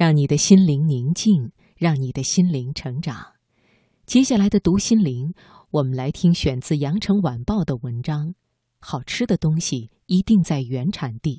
[0.00, 3.34] 让你的心灵宁静，让你的心灵成长。
[4.06, 5.34] 接下来的读心灵，
[5.72, 8.28] 我们来听选自《羊城晚报》的文章
[8.80, 11.34] 《好吃的东西一定在原产地》，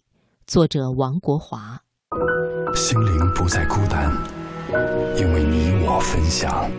[0.45, 1.81] 作者王国华。
[2.75, 4.15] 心灵不再孤单，
[5.17, 6.69] 因为你我分享。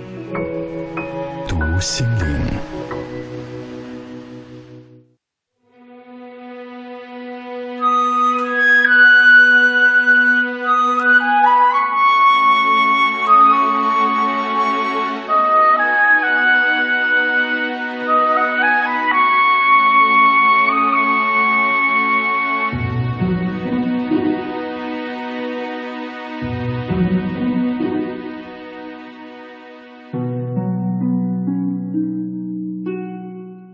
[1.48, 2.26] 读心灵。《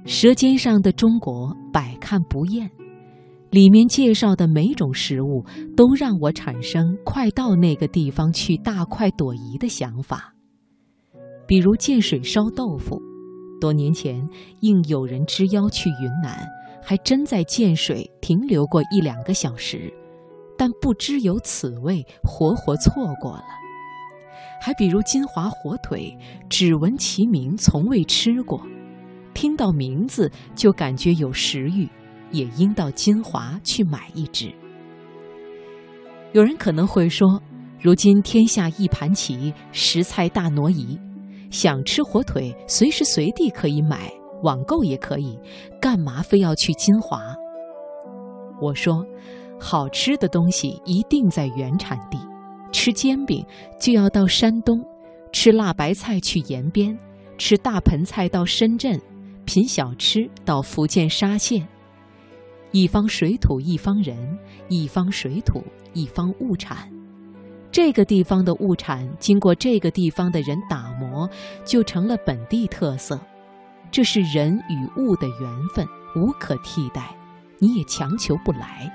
[0.09, 2.71] 舌尖上的中国》百看不厌，
[3.51, 5.45] 里面介绍的每种食物
[5.77, 10.33] 都让我产生快到那个地方去大快朵颐的想法。
[11.47, 12.99] 比如建水烧豆腐，
[13.61, 14.27] 多年前
[14.63, 16.39] 应有人之邀去云南，
[16.83, 19.93] 还真在建水停留过一两个小时，
[20.57, 23.45] 但不知有此味，活活错过了。
[24.63, 26.17] 还比如金华火腿，
[26.49, 28.59] 只闻其名，从未吃过。
[29.39, 31.89] 听到名字就感觉有食欲，
[32.33, 34.53] 也应到金华去买一只。
[36.33, 37.41] 有人可能会说，
[37.81, 40.99] 如今天下一盘棋，食材大挪移，
[41.53, 45.39] 想吃火腿随时随地可以买，网购也可以，
[45.81, 47.23] 干嘛非要去金华？
[48.61, 49.07] 我说，
[49.61, 52.19] 好吃的东西一定在原产地，
[52.73, 53.47] 吃煎饼
[53.79, 54.85] 就要到山东，
[55.31, 56.99] 吃辣白菜去延边，
[57.39, 59.01] 吃大盆菜到深圳。
[59.49, 61.67] 品小吃到福建沙县，
[62.71, 65.65] 一方水土一方人，一方水土
[65.95, 66.87] 一方物产。
[67.73, 71.27] 这个地方的物产经过这个地方的人打磨，
[71.65, 73.19] 就成了本地特色。
[73.91, 77.17] 这是人与物的缘分，无可替代，
[77.59, 78.93] 你也强求不来。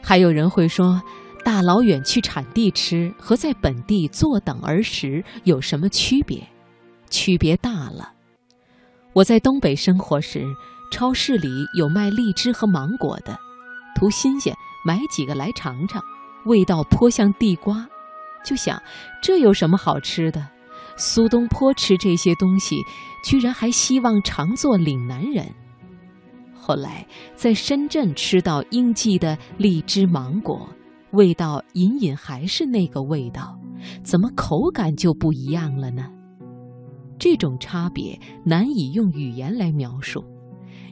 [0.00, 1.02] 还有人会说，
[1.44, 6.46] 大老远去产地吃和在本地坐等而食有什么区别？
[7.10, 8.12] 区别大了。
[9.14, 10.46] 我在东北生活时，
[10.90, 13.38] 超市里有卖荔枝和芒果的，
[13.94, 14.54] 图新鲜，
[14.86, 16.02] 买几个来尝尝，
[16.46, 17.86] 味道颇像地瓜，
[18.42, 18.82] 就想
[19.22, 20.48] 这有什么好吃的？
[20.96, 22.76] 苏东坡吃这些东西，
[23.22, 25.46] 居然还希望常做岭南人。
[26.54, 30.68] 后来在深圳吃到应季的荔枝芒果，
[31.10, 33.58] 味道隐隐还是那个味道，
[34.02, 36.08] 怎么口感就不一样了呢？
[37.22, 40.24] 这种差别难以用语言来描述，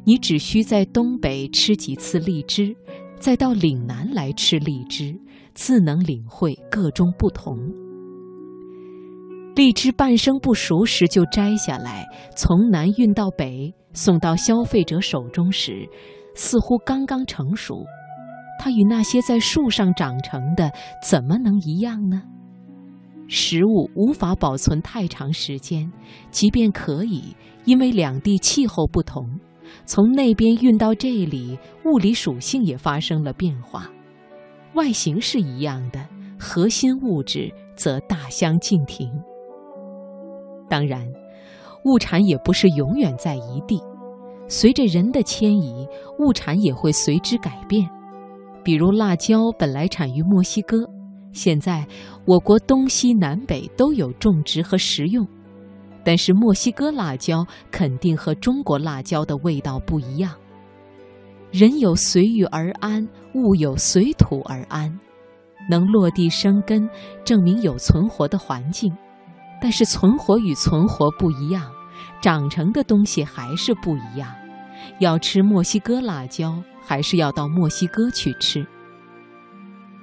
[0.04, 2.72] 你只需在东北吃几次荔枝，
[3.18, 5.12] 再到岭南来吃荔枝，
[5.54, 7.58] 自能领会各中不同。
[9.56, 15.84] 荔枝半生不熟时就摘下来，从南运到北，送到消费者手中时，
[16.36, 17.84] 似乎刚刚成熟。
[18.60, 20.70] 它与那些在树上长成的，
[21.04, 22.22] 怎么能一样呢？
[23.32, 25.88] 食物无法保存太长时间，
[26.32, 27.22] 即便可以，
[27.64, 29.24] 因为两地气候不同，
[29.84, 33.88] 从那边运到这里，物理属性也发生了变化。
[34.74, 36.04] 外形是一样的，
[36.40, 39.08] 核心物质则大相径庭。
[40.68, 41.06] 当然，
[41.84, 43.80] 物产也不是永远在一地，
[44.48, 45.86] 随着人的迁移，
[46.18, 47.88] 物产也会随之改变。
[48.64, 50.78] 比如辣椒本来产于墨西哥。
[51.32, 51.86] 现在，
[52.26, 55.26] 我国东西南北都有种植和食用，
[56.04, 60.34] 但是墨西哥辣椒肯定和中国辣椒的味道不一样。
[61.52, 64.98] 人有随遇而安，物有随土而安，
[65.68, 66.88] 能落地生根，
[67.24, 68.92] 证明有存活的环境。
[69.60, 71.70] 但是存活与存活不一样，
[72.20, 74.34] 长成的东西还是不一样。
[74.98, 78.66] 要吃墨西哥辣椒，还是要到墨西哥去吃？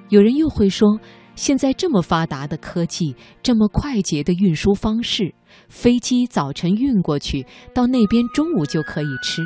[0.08, 0.98] 有人又会说。
[1.34, 5.32] 现在这么发达的科技，这么快捷的运输方式，
[5.68, 9.44] 飞机早晨运过去，到那边中午就可以吃，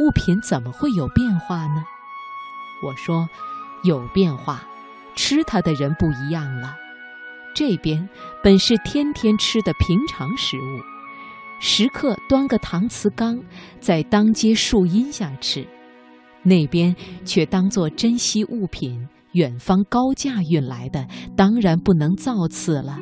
[0.00, 1.84] 物品怎么会有变化呢？
[2.82, 3.28] 我说，
[3.84, 4.66] 有变化，
[5.14, 6.74] 吃它的人不一样了。
[7.54, 8.08] 这边
[8.42, 10.80] 本是天天吃的平常食物，
[11.60, 13.38] 食客端个搪瓷缸，
[13.78, 15.66] 在当街树荫下吃，
[16.42, 16.96] 那边
[17.26, 19.06] 却当作珍稀物品。
[19.36, 21.06] 远方高价运来的
[21.36, 22.98] 当然不能造次了。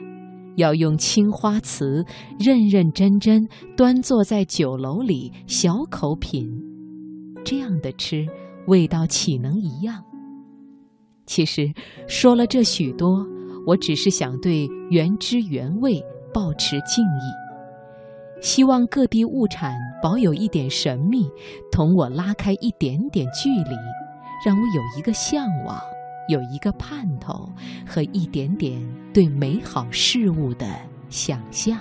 [0.57, 2.05] 要用青花瓷
[2.39, 6.49] 认认真真端坐在酒楼里小口品
[7.45, 8.27] 这样的吃
[8.67, 10.05] 味道岂能一样？
[11.27, 11.73] 其实
[12.07, 13.27] 说了这许多
[13.67, 16.03] 我只是想对原汁原味
[16.33, 18.41] 保持敬意。
[18.41, 21.29] 希望各地物产保有一点神秘
[21.73, 23.77] 同我拉开一点点距离
[24.45, 25.81] 让我有一个向往。
[26.29, 27.49] 有一个盼头
[27.87, 28.81] 和一点点
[29.13, 30.67] 对美好事物的
[31.09, 31.79] 想象。